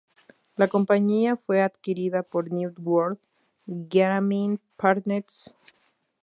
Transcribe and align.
La 0.55 0.67
compañía 0.67 1.35
fue 1.35 1.61
adquirida 1.61 2.23
por 2.23 2.51
New 2.51 2.73
World 2.81 3.19
Gaming 3.67 4.59
Partners 4.75 5.53
Ltd. 5.53 5.75